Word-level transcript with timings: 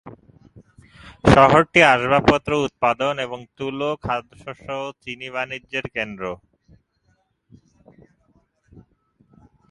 শহরটি 1.25 1.79
আসবাবপত্র 1.93 2.51
উৎপাদন 2.67 3.13
এবং 3.19 3.39
তুলো, 3.57 3.89
খাদ্যশস্য 4.01 4.67
ও 4.81 4.87
চিনির 5.01 5.31
বাণিজ্যের 5.31 5.85
কেন্দ্র। 5.95 6.23